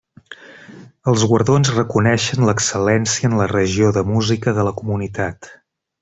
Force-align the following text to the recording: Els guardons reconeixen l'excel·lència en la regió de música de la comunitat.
Els 1.11 1.25
guardons 1.31 1.69
reconeixen 1.75 2.47
l'excel·lència 2.49 3.29
en 3.33 3.37
la 3.43 3.47
regió 3.55 3.91
de 3.99 4.03
música 4.13 4.55
de 4.61 4.65
la 4.69 4.73
comunitat. 4.83 5.51